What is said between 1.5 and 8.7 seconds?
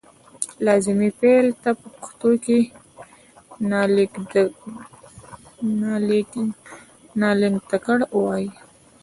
ته په پښتو کې نالېږندکړ وايي.